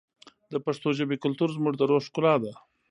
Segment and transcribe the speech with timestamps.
[0.51, 2.53] د پښتو ژبې کلتور زموږ د روح ښکلا ده.